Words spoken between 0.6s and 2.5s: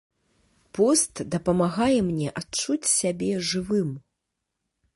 Пост дапамагае мне